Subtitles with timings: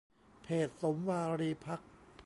[0.41, 1.91] เพจสมวารีพักตร์